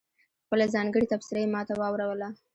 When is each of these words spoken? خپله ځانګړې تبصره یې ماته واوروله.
خپله 0.45 0.65
ځانګړې 0.75 1.09
تبصره 1.11 1.39
یې 1.43 1.47
ماته 1.53 1.73
واوروله. 1.77 2.27